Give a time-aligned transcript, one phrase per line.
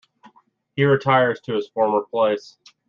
[0.75, 2.57] He retires to his former place.